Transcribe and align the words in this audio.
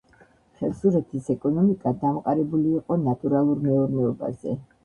ხევსურეთის 0.61 1.29
ეკონომიკა 1.33 1.93
დამყარებული 2.05 2.75
იყო 2.81 3.01
ნატურალურ 3.05 3.63
მეურნეობაზე. 3.67 4.61